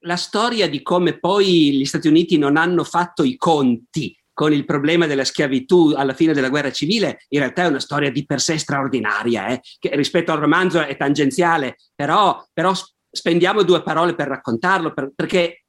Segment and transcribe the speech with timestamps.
[0.00, 4.64] la storia di come poi gli Stati Uniti non hanno fatto i conti con il
[4.64, 8.40] problema della schiavitù alla fine della guerra civile, in realtà è una storia di per
[8.40, 12.72] sé straordinaria, eh, che rispetto al romanzo è tangenziale, però, però
[13.10, 15.64] spendiamo due parole per raccontarlo, per, perché,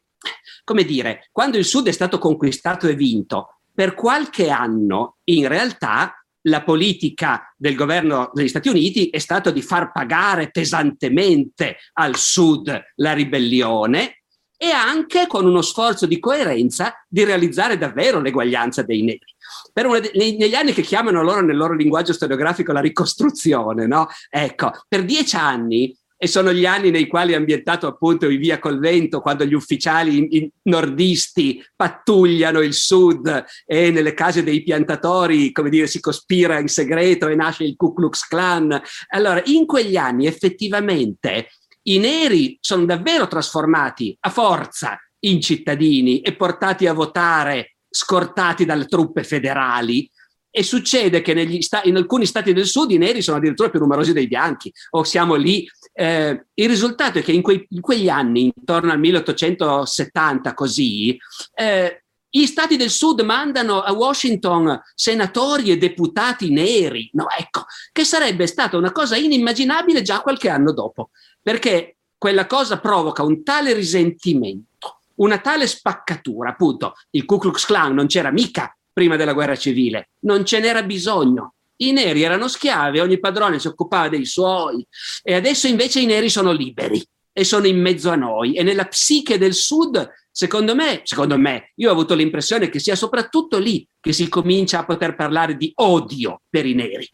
[0.64, 6.16] come dire, quando il Sud è stato conquistato e vinto, per qualche anno in realtà
[6.46, 12.82] la politica del governo degli Stati Uniti è stata di far pagare pesantemente al Sud
[12.96, 14.21] la ribellione
[14.64, 19.26] e anche con uno sforzo di coerenza di realizzare davvero l'eguaglianza dei neri.
[19.74, 24.08] De- negli anni che chiamano loro nel loro linguaggio storiografico la ricostruzione, no?
[24.30, 28.60] Ecco, per dieci anni e sono gli anni nei quali è ambientato appunto i Via
[28.60, 34.62] col Vento, quando gli ufficiali in, in nordisti pattugliano il sud e nelle case dei
[34.62, 38.80] piantatori, come dire, si cospira in segreto e nasce il Ku Klux Klan.
[39.08, 41.48] Allora, in quegli anni effettivamente
[41.84, 48.86] i neri sono davvero trasformati a forza in cittadini e portati a votare scortati dalle
[48.86, 50.10] truppe federali
[50.54, 54.12] e succede che sta- in alcuni stati del sud i neri sono addirittura più numerosi
[54.12, 55.66] dei bianchi o siamo lì.
[55.94, 61.18] Eh, il risultato è che in, quei, in, quegli anni, intorno al 1870 così,
[61.54, 62.01] eh,
[62.34, 68.48] gli stati del sud mandano a Washington senatori e deputati neri, no, ecco, che sarebbe
[68.48, 71.10] stata una cosa inimmaginabile già qualche anno dopo,
[71.42, 77.94] perché quella cosa provoca un tale risentimento, una tale spaccatura, appunto, il Ku Klux Klan
[77.94, 81.56] non c'era mica prima della guerra civile, non ce n'era bisogno.
[81.78, 84.86] I neri erano schiavi, ogni padrone si occupava dei suoi
[85.24, 88.54] e adesso invece i neri sono liberi e sono in mezzo a noi.
[88.54, 92.96] E nella psiche del sud, secondo me, secondo me, io ho avuto l'impressione che sia
[92.96, 97.10] soprattutto lì che si comincia a poter parlare di odio per i neri.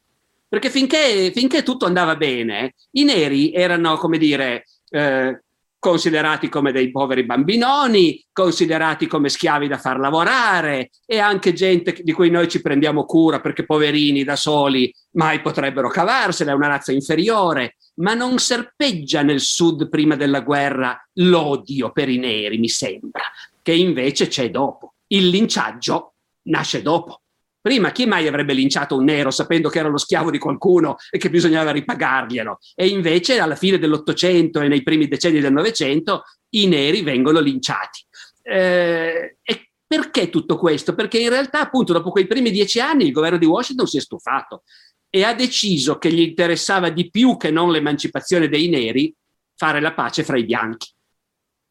[0.48, 5.42] Perché finché, finché tutto andava bene, i neri erano, come dire, eh,
[5.80, 12.12] considerati come dei poveri bambinoni, considerati come schiavi da far lavorare e anche gente di
[12.12, 16.92] cui noi ci prendiamo cura perché poverini da soli mai potrebbero cavarsela, è una razza
[16.92, 23.24] inferiore, ma non serpeggia nel sud prima della guerra l'odio per i neri, mi sembra,
[23.62, 24.96] che invece c'è dopo.
[25.08, 27.22] Il linciaggio nasce dopo.
[27.68, 31.18] Prima chi mai avrebbe linciato un nero sapendo che era lo schiavo di qualcuno e
[31.18, 32.60] che bisognava ripagarglielo?
[32.74, 38.06] E invece alla fine dell'Ottocento e nei primi decenni del Novecento i neri vengono linciati.
[38.42, 40.96] Eh, e perché tutto questo?
[40.96, 44.00] Perché in realtà appunto dopo quei primi dieci anni il governo di Washington si è
[44.00, 44.64] stufato
[45.10, 49.14] e ha deciso che gli interessava di più che non l'emancipazione dei neri
[49.58, 50.88] fare la pace fra i bianchi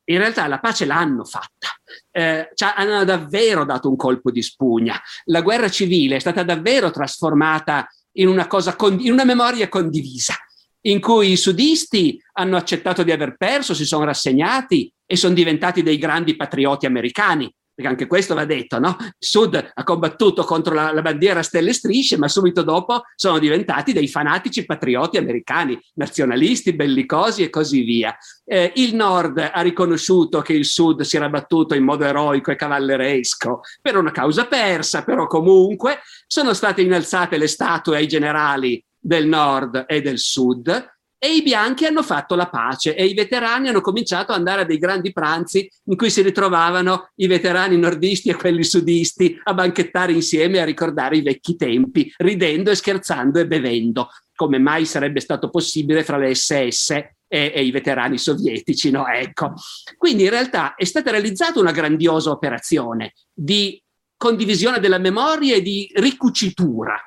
[0.07, 1.69] in realtà la pace l'hanno fatta,
[2.11, 5.01] eh, cioè hanno davvero dato un colpo di spugna.
[5.27, 10.35] La guerra civile è stata davvero trasformata in una, cosa, in una memoria condivisa,
[10.83, 15.83] in cui i sudisti hanno accettato di aver perso, si sono rassegnati e sono diventati
[15.83, 18.97] dei grandi patrioti americani perché anche questo va detto, no?
[18.99, 23.39] Il Sud ha combattuto contro la, la, bandiera stelle e strisce, ma subito dopo sono
[23.39, 28.17] diventati dei fanatici patrioti americani, nazionalisti, bellicosi e così via.
[28.47, 32.57] Eh, il Nord ha riconosciuto che il Sud si era battuto in modo eroico e
[32.57, 39.27] cavalleresco per una causa persa, però comunque sono state innalzate le statue ai generali del
[39.27, 43.81] Nord e del Sud e i bianchi hanno fatto la pace e i veterani hanno
[43.81, 48.37] cominciato ad andare a dei grandi pranzi in cui si ritrovavano i veterani nordisti e
[48.37, 54.11] quelli sudisti a banchettare insieme a ricordare i vecchi tempi, ridendo e scherzando e bevendo,
[54.35, 59.07] come mai sarebbe stato possibile fra le SS e, e i veterani sovietici, no?
[59.09, 59.55] Ecco.
[59.97, 63.83] Quindi in realtà è stata realizzata una grandiosa operazione di
[64.19, 66.99] condivisione della memoria e di ricucitura,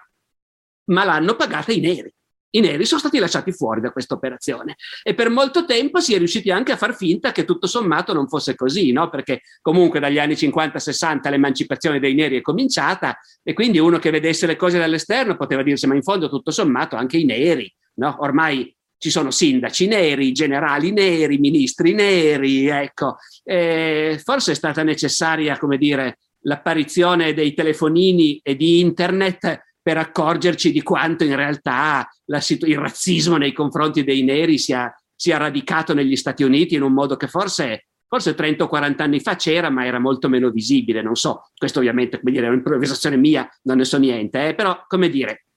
[0.85, 2.11] ma l'hanno pagata i neri
[2.51, 6.17] i neri sono stati lasciati fuori da questa operazione e per molto tempo si è
[6.17, 9.09] riusciti anche a far finta che tutto sommato non fosse così, no?
[9.09, 14.47] perché comunque dagli anni 50-60 l'emancipazione dei neri è cominciata e quindi uno che vedesse
[14.47, 18.15] le cose dall'esterno poteva dirsi ma in fondo tutto sommato anche i neri, no?
[18.19, 25.57] ormai ci sono sindaci neri, generali neri, ministri neri, ecco, e forse è stata necessaria,
[25.57, 32.07] come dire, l'apparizione dei telefonini e di internet per accorgerci di quanto in realtà
[32.37, 36.93] situ- il razzismo nei confronti dei neri sia, sia, radicato negli Stati Uniti in un
[36.93, 41.01] modo che forse, forse 30 o 40 anni fa c'era, ma era molto meno visibile.
[41.01, 44.83] Non so, questo ovviamente come dire, è un'improvvisazione mia, non ne so niente, eh, però
[44.85, 45.47] come dire,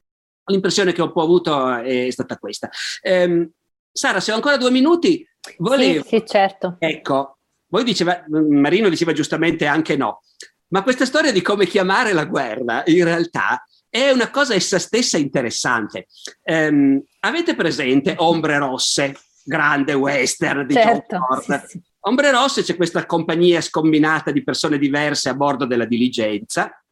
[0.47, 2.71] l'impressione che ho avuto è stata questa.
[3.03, 3.51] Eh,
[3.93, 6.05] Sara, se ho ancora due minuti, volevo...
[6.05, 6.77] Sì, sì, certo.
[6.79, 7.37] Ecco,
[7.67, 10.23] voi diceva, Marino diceva giustamente anche no,
[10.69, 13.63] ma questa storia di come chiamare la guerra, in realtà,
[13.95, 16.07] è una cosa essa stessa interessante.
[16.45, 21.65] Um, avete presente Ombre Rosse, grande western di certo, John Ford?
[21.67, 21.83] Sì, sì.
[22.05, 26.83] Ombre Rosse c'è questa compagnia scombinata di persone diverse a bordo della diligenza,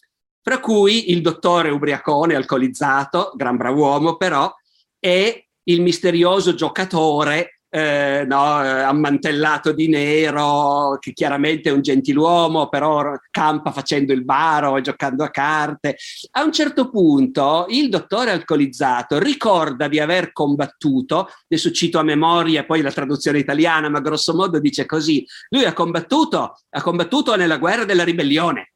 [0.43, 4.55] fra cui il dottore ubriacone, alcolizzato, gran brav'uomo però,
[4.99, 12.69] e il misterioso giocatore eh, no, eh, ammantellato di nero, che chiaramente è un gentiluomo,
[12.69, 15.97] però campa facendo il baro e giocando a carte.
[16.33, 22.65] A un certo punto il dottore alcolizzato ricorda di aver combattuto, adesso cito a memoria
[22.65, 27.59] poi la traduzione italiana, ma grosso modo dice così, lui ha combattuto, ha combattuto nella
[27.59, 28.73] guerra della ribellione.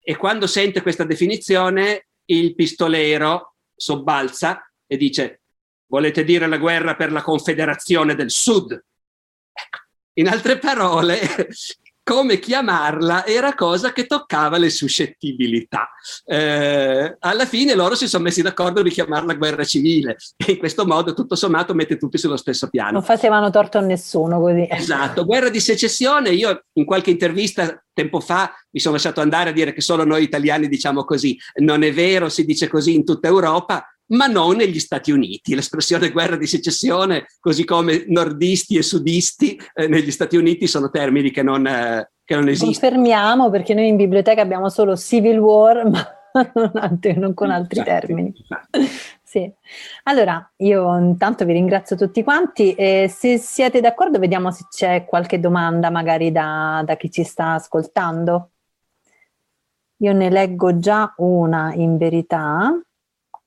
[0.00, 5.40] E quando sente questa definizione, il pistolero sobbalza e dice
[5.88, 8.72] Volete dire la guerra per la Confederazione del Sud?
[8.72, 9.78] Ecco,
[10.14, 11.18] in altre parole,
[12.08, 15.90] come chiamarla era cosa che toccava le suscettibilità.
[16.24, 20.86] Eh, alla fine loro si sono messi d'accordo di chiamarla guerra civile e in questo
[20.86, 22.92] modo tutto sommato mette tutti sullo stesso piano.
[22.92, 24.66] Non facevano torto a nessuno così.
[24.70, 29.52] Esatto, guerra di secessione, io in qualche intervista tempo fa mi sono lasciato andare a
[29.52, 33.28] dire che solo noi italiani diciamo così, non è vero, si dice così in tutta
[33.28, 35.54] Europa, ma non negli Stati Uniti.
[35.54, 41.30] L'espressione guerra di secessione, così come nordisti e sudisti, eh, negli Stati Uniti sono termini
[41.30, 42.72] che non, eh, che non esistono.
[42.72, 46.18] Confermiamo perché noi in biblioteca abbiamo solo civil war, ma
[47.16, 48.32] non, con altri esatto, termini.
[48.38, 48.78] Esatto.
[49.28, 49.52] Sì.
[50.04, 55.38] Allora, io intanto vi ringrazio tutti quanti e se siete d'accordo vediamo se c'è qualche
[55.38, 58.52] domanda magari da, da chi ci sta ascoltando.
[59.98, 62.72] Io ne leggo già una in verità.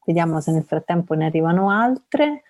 [0.06, 2.44] Vediamo se nel frattempo ne arrivano altre.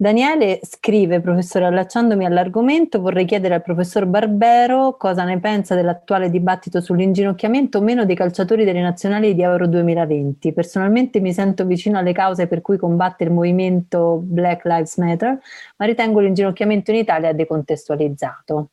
[0.00, 6.80] Daniele scrive, professore, allacciandomi all'argomento, vorrei chiedere al professor Barbero cosa ne pensa dell'attuale dibattito
[6.80, 10.52] sull'inginocchiamento o meno dei calciatori delle nazionali di Euro 2020.
[10.52, 15.36] Personalmente mi sento vicino alle cause per cui combatte il movimento Black Lives Matter,
[15.78, 18.68] ma ritengo l'inginocchiamento in Italia decontestualizzato.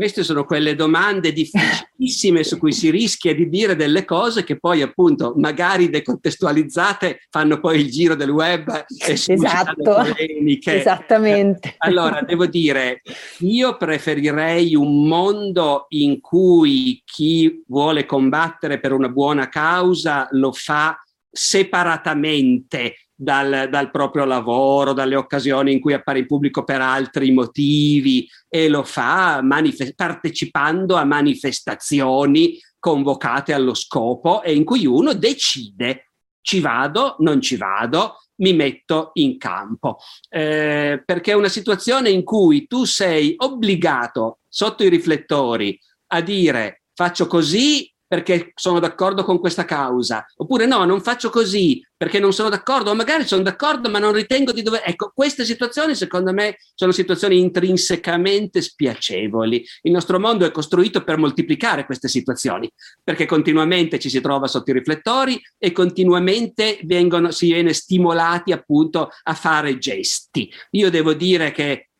[0.00, 4.80] Queste sono quelle domande difficilissime su cui si rischia di dire delle cose che poi
[4.80, 9.74] appunto magari decontestualizzate fanno poi il giro del web e esatto.
[9.82, 10.78] polemiche.
[10.78, 11.74] Esattamente.
[11.76, 13.02] Allora, devo dire,
[13.40, 20.98] io preferirei un mondo in cui chi vuole combattere per una buona causa lo fa
[21.30, 28.26] separatamente dal, dal, proprio lavoro, dalle occasioni in cui appare in pubblico per altri motivi
[28.48, 36.12] e lo fa manifest- partecipando a manifestazioni convocate allo scopo e in cui uno decide
[36.40, 39.98] ci vado, non ci vado, mi metto in campo.
[40.30, 45.78] Eh, perché è una situazione in cui tu sei obbligato sotto i riflettori
[46.12, 51.80] a dire faccio così perché sono d'accordo con questa causa, oppure no, non faccio così
[51.96, 54.82] perché non sono d'accordo, o magari sono d'accordo ma non ritengo di dover...
[54.84, 59.64] Ecco, queste situazioni secondo me sono situazioni intrinsecamente spiacevoli.
[59.82, 62.68] Il nostro mondo è costruito per moltiplicare queste situazioni,
[63.04, 69.10] perché continuamente ci si trova sotto i riflettori e continuamente vengono, si viene stimolati appunto
[69.22, 70.52] a fare gesti.
[70.70, 71.90] Io devo dire che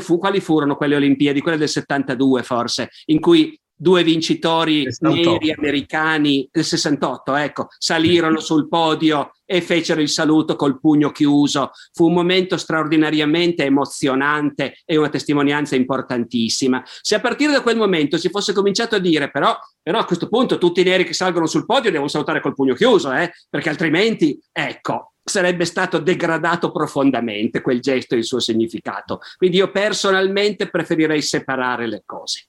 [0.00, 1.42] fu, quali furono quelle Olimpiadi?
[1.42, 5.30] Quelle del 72 forse, in cui due vincitori 68.
[5.30, 11.70] neri americani del 68, ecco, salirono sul podio e fecero il saluto col pugno chiuso.
[11.92, 16.82] Fu un momento straordinariamente emozionante e una testimonianza importantissima.
[16.84, 20.28] Se a partire da quel momento si fosse cominciato a dire però, però a questo
[20.28, 23.30] punto tutti i neri che salgono sul podio devono salutare col pugno chiuso, eh?
[23.48, 29.20] perché altrimenti, ecco, sarebbe stato degradato profondamente quel gesto e il suo significato.
[29.36, 32.46] Quindi io personalmente preferirei separare le cose.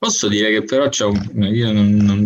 [0.00, 1.30] Posso dire che però c'è un...
[1.52, 2.24] Io non, non,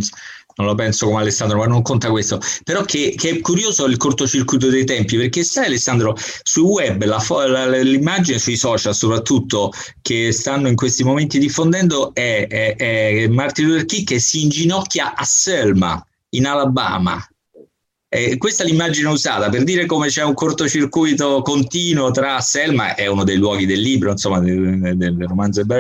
[0.56, 2.40] non lo penso come Alessandro, ma non conta questo.
[2.62, 7.20] Però che, che, è curioso il cortocircuito dei tempi, perché sai Alessandro, sul web la,
[7.48, 13.66] la, l'immagine sui social soprattutto che stanno in questi momenti diffondendo è, è, è Martin
[13.66, 17.26] Luther King che si inginocchia a Selma, in Alabama.
[18.14, 23.08] Eh, questa è l'immagine usata per dire come c'è un cortocircuito continuo tra Selma, è
[23.08, 25.74] uno dei luoghi del libro, insomma, del, del romanzo di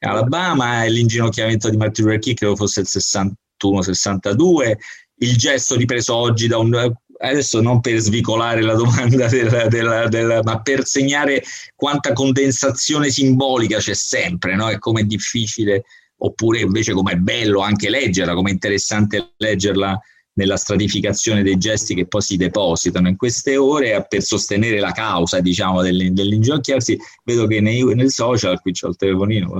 [0.00, 4.72] Alabama, e l'inginocchiamento di Martin Luther King, credo fosse il 61-62,
[5.18, 10.42] il gesto ripreso oggi da un adesso non per svicolare la domanda della, della, della,
[10.42, 11.44] ma per segnare
[11.76, 14.70] quanta condensazione simbolica c'è sempre, no?
[14.70, 15.84] E come è difficile,
[16.16, 20.00] oppure invece come è bello anche leggerla, come è interessante leggerla
[20.36, 25.40] nella stratificazione dei gesti che poi si depositano in queste ore per sostenere la causa
[25.40, 29.58] diciamo dell'inginocchiarsi vedo che nei, nel social qui c'ho il telefonino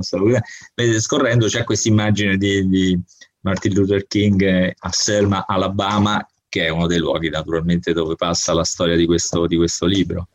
[0.75, 2.99] vedete scorrendo c'è questa immagine di, di,
[3.39, 8.63] Martin Luther King a Selma Alabama che è uno dei luoghi naturalmente dove passa la
[8.63, 10.27] storia di questo, di questo libro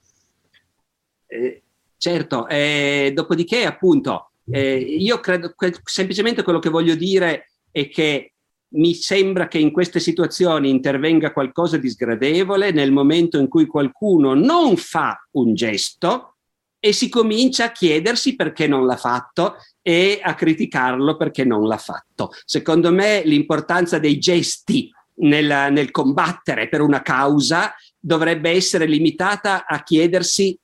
[1.33, 1.63] eh,
[1.97, 2.47] certo.
[2.47, 8.32] Eh, dopodiché, appunto, eh, io credo semplicemente quello che voglio dire è che
[8.75, 14.35] mi sembra che in queste situazioni intervenga qualcosa di sgradevole nel momento in cui qualcuno
[14.35, 16.37] non fa un gesto
[16.79, 21.77] e si comincia a chiedersi perché non l'ha fatto e a criticarlo perché non l'ha
[21.77, 22.31] fatto.
[22.45, 29.83] Secondo me l'importanza dei gesti nel, nel combattere per una causa dovrebbe essere limitata a
[29.83, 30.59] chiedersi,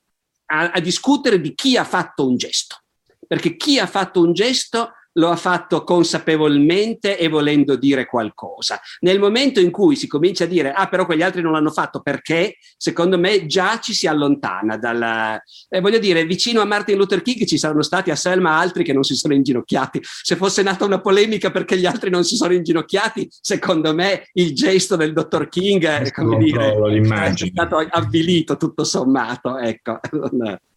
[0.47, 2.79] a, a discutere di chi ha fatto un gesto.
[3.27, 8.81] Perché chi ha fatto un gesto lo ha fatto consapevolmente e volendo dire qualcosa.
[9.01, 12.01] Nel momento in cui si comincia a dire, ah, però quegli altri non l'hanno fatto
[12.01, 15.41] perché, secondo me già ci si allontana dal.
[15.69, 18.93] Eh, voglio dire, vicino a Martin Luther King ci saranno stati a Selma altri che
[18.93, 20.01] non si sono inginocchiati.
[20.03, 24.55] Se fosse nata una polemica perché gli altri non si sono inginocchiati, secondo me il
[24.55, 29.59] gesto del dottor King è, come dire, è stato avvilito tutto sommato.
[29.59, 29.99] Ecco.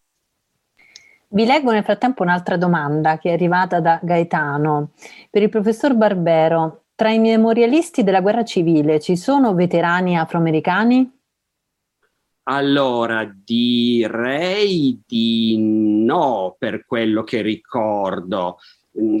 [1.34, 4.90] Vi leggo nel frattempo un'altra domanda che è arrivata da Gaetano.
[5.30, 11.10] Per il professor Barbero, tra i memorialisti della guerra civile ci sono veterani afroamericani?
[12.44, 15.56] Allora, direi di
[16.04, 18.58] no per quello che ricordo.
[19.00, 19.20] Mm,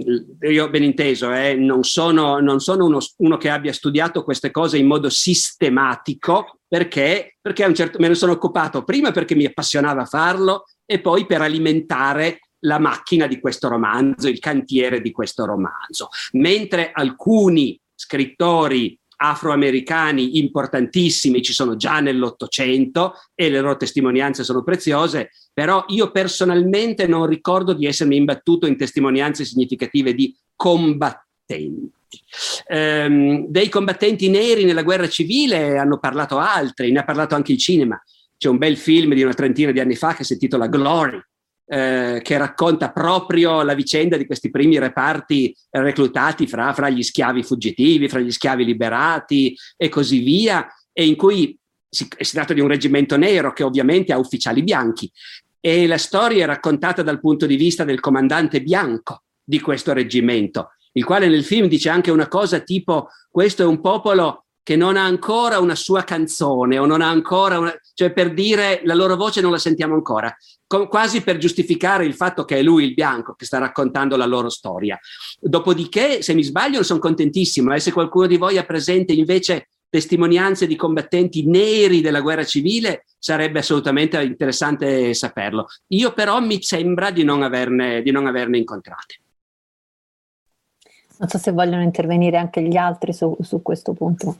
[0.50, 4.76] io ben inteso, eh, non sono, non sono uno, uno, che abbia studiato queste cose
[4.76, 10.64] in modo sistematico perché, perché certo, me ne sono occupato prima perché mi appassionava farlo
[10.84, 16.08] e poi per alimentare la macchina di questo romanzo, il cantiere di questo romanzo.
[16.32, 25.30] Mentre alcuni scrittori afroamericani importantissimi ci sono già nell'Ottocento e le loro testimonianze sono preziose,
[25.52, 31.90] però io personalmente non ricordo di essermi imbattuto in testimonianze significative di combattenti.
[32.68, 37.58] Um, dei combattenti neri nella guerra civile hanno parlato altri, ne ha parlato anche il
[37.58, 38.02] cinema.
[38.42, 41.22] C'è un bel film di una trentina di anni fa che si intitola Glory,
[41.64, 47.44] eh, che racconta proprio la vicenda di questi primi reparti reclutati fra, fra, gli schiavi
[47.44, 51.56] fuggitivi, fra gli schiavi liberati e così via, e in cui
[51.88, 55.08] si, si tratta di un reggimento nero che ovviamente ha ufficiali bianchi.
[55.60, 60.70] E la storia è raccontata dal punto di vista del comandante bianco di questo reggimento,
[60.94, 64.96] il quale nel film dice anche una cosa tipo questo è un popolo che non
[64.96, 69.16] ha ancora una sua canzone o non ha ancora una, cioè per dire la loro
[69.16, 70.34] voce non la sentiamo ancora,
[70.88, 74.48] quasi per giustificare il fatto che è lui il bianco che sta raccontando la loro
[74.48, 74.98] storia.
[75.38, 79.68] Dopodiché, se mi sbaglio, sono contentissimo e eh, se qualcuno di voi ha presente invece
[79.92, 85.66] testimonianze di combattenti neri della guerra civile, sarebbe assolutamente interessante saperlo.
[85.88, 89.16] Io però mi sembra di non averne, di non averne incontrate.
[91.18, 94.36] Non so se vogliono intervenire anche gli altri su, su questo punto.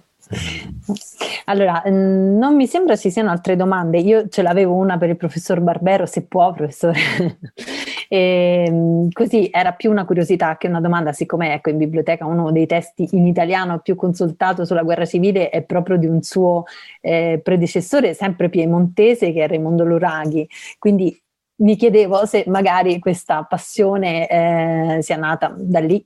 [1.46, 3.98] Allora, mm, non mi sembra ci siano altre domande.
[3.98, 6.98] Io ce l'avevo una per il professor Barbero, se può, professore.
[8.08, 12.50] e, mm, così era più una curiosità che una domanda, siccome ecco in biblioteca uno
[12.52, 16.64] dei testi in italiano più consultato sulla guerra civile è proprio di un suo
[17.00, 20.48] eh, predecessore, sempre piemontese, che è Raimondo Luraghi.
[20.78, 21.16] Quindi
[21.56, 26.04] mi chiedevo se magari questa passione eh, sia nata da lì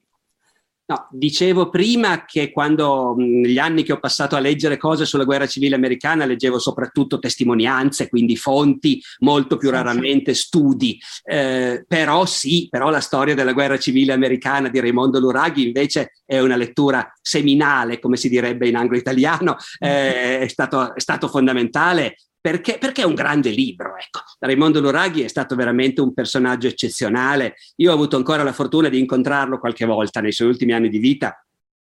[0.88, 5.48] No, dicevo prima che quando negli anni che ho passato a leggere cose sulla guerra
[5.48, 10.96] civile americana leggevo soprattutto testimonianze, quindi fonti, molto più raramente studi.
[11.24, 16.38] Eh, però sì, però la storia della guerra civile americana di Raimondo Luraghi invece è
[16.38, 22.16] una lettura seminale, come si direbbe in anglo-italiano, eh, è, stato, è stato fondamentale
[22.46, 23.96] perché, perché, è un grande libro.
[23.96, 24.20] Ecco.
[24.38, 27.56] Raimondo Luraghi è stato veramente un personaggio eccezionale.
[27.76, 30.98] Io ho avuto ancora la fortuna di incontrarlo qualche volta nei suoi ultimi anni di
[30.98, 31.44] vita.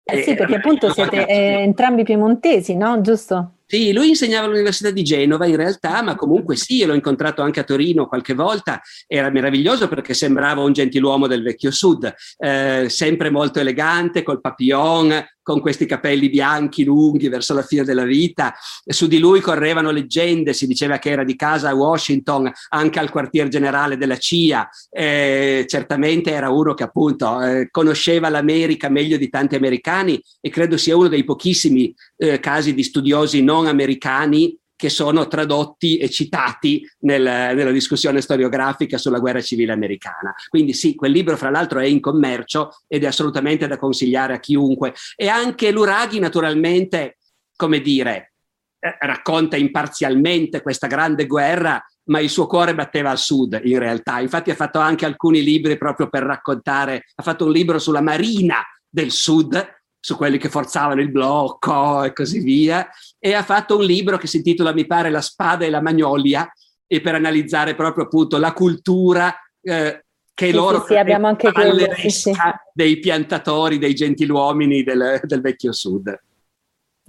[0.06, 3.02] Eh sì, perché appunto siete eh, entrambi piemontesi, no?
[3.02, 3.56] Giusto?
[3.66, 7.66] Sì, lui insegnava all'Università di Genova in realtà, ma comunque sì, l'ho incontrato anche a
[7.66, 13.60] Torino qualche volta, era meraviglioso perché sembrava un gentiluomo del vecchio sud, eh, sempre molto
[13.60, 18.54] elegante, col papillon, con questi capelli bianchi lunghi verso la fine della vita.
[18.86, 23.10] Su di lui correvano leggende, si diceva che era di casa a Washington, anche al
[23.10, 24.68] quartier generale della CIA.
[24.90, 30.76] Eh, certamente era uno che appunto eh, conosceva l'America meglio di tanti americani e credo
[30.76, 36.88] sia uno dei pochissimi eh, casi di studiosi non americani che sono tradotti e citati
[37.00, 40.34] nel, nella discussione storiografica sulla guerra civile americana.
[40.48, 44.40] Quindi sì, quel libro fra l'altro è in commercio ed è assolutamente da consigliare a
[44.40, 44.94] chiunque.
[45.16, 47.18] E anche Luraghi naturalmente,
[47.56, 48.34] come dire,
[48.80, 54.20] eh, racconta imparzialmente questa grande guerra, ma il suo cuore batteva al sud in realtà.
[54.20, 58.64] Infatti ha fatto anche alcuni libri proprio per raccontare, ha fatto un libro sulla marina
[58.88, 62.88] del sud su quelli che forzavano il blocco e così via,
[63.20, 66.50] e ha fatto un libro che si intitola, mi pare, La spada e la magnolia,
[66.88, 71.94] e per analizzare proprio appunto la cultura eh, che sì, loro sì, abbiamo anche quello,
[71.96, 72.32] sì, sì.
[72.72, 76.16] dei piantatori, dei gentiluomini del, del vecchio sud.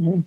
[0.02, 0.21] Mm,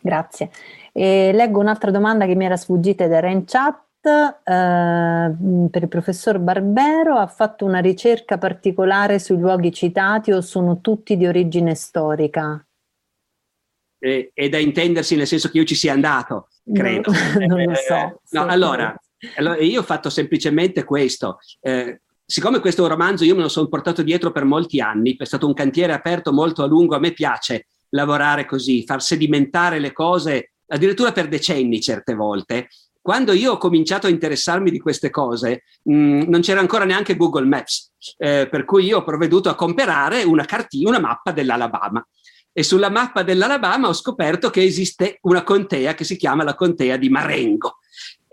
[0.00, 0.50] grazie.
[0.92, 3.80] E leggo un'altra domanda che mi era sfuggita ed era in chat.
[4.08, 5.36] Eh,
[5.70, 11.16] per il professor Barbero ha fatto una ricerca particolare sui luoghi citati o sono tutti
[11.16, 12.64] di origine storica?
[13.98, 17.12] Eh, è da intendersi nel senso che io ci sia andato, credo.
[17.12, 17.94] No, non lo so.
[17.94, 19.00] Eh, no, allora,
[19.36, 21.38] allora, io ho fatto semplicemente questo.
[21.60, 25.16] Eh, siccome questo è un romanzo, io me lo sono portato dietro per molti anni,
[25.16, 29.78] è stato un cantiere aperto molto a lungo, a me piace lavorare così, far sedimentare
[29.78, 32.68] le cose addirittura per decenni certe volte.
[33.02, 37.16] Quando io ho cominciato a interessarmi di queste cose, mh, mm, non c'era ancora neanche
[37.16, 42.06] Google Maps, eh, per cui io ho provveduto a comprare una cartina, una mappa dell'Alabama.
[42.52, 46.96] E sulla mappa dell'Alabama ho scoperto che esiste una contea che si chiama la contea
[46.96, 47.78] di Marengo.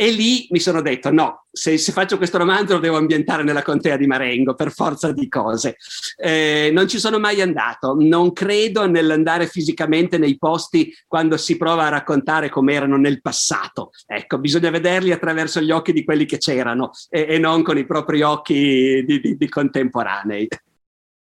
[0.02, 3.64] E lì mi sono detto: no, se, se, faccio questo romanzo lo devo ambientare nella
[3.64, 5.76] contea di Marengo per forza di cose.
[6.16, 11.88] Eh, non ci sono mai andato, non credo nell'andare fisicamente nei posti quando si prova
[11.88, 13.90] a raccontare come erano nel passato.
[14.08, 17.86] Ecco, bisogna vederli attraverso gli occhi di quelli che c'erano e, e non con i
[17.86, 20.48] propri occhi di, di, di contemporanei.